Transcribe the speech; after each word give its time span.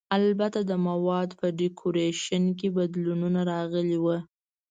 البته 0.17 0.59
د 0.69 0.71
موادو 0.87 1.33
په 1.41 1.47
ډیکورېشن 1.59 2.43
کې 2.59 2.67
بدلونونه 2.77 3.39
راغلي 3.51 3.97
ول. 4.03 4.19